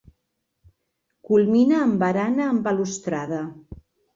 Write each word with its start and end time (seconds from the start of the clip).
Culmina 1.29 1.77
amb 1.81 2.01
barana 2.05 2.49
amb 2.55 2.67
balustrada. 2.71 3.45